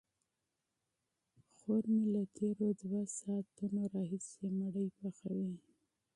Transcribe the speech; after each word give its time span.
خور 1.57 1.83
مې 1.93 2.03
له 2.13 2.21
تېرو 2.35 2.67
دوو 2.81 3.01
ساعتونو 3.17 3.81
راهیسې 3.93 4.45
ډوډۍ 4.57 4.87
پخوي. 4.97 5.51